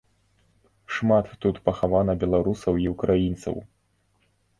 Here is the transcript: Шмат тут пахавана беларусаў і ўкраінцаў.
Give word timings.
Шмат 0.93 1.25
тут 1.45 1.59
пахавана 1.69 2.15
беларусаў 2.23 2.73
і 2.87 2.89
ўкраінцаў. 2.93 3.55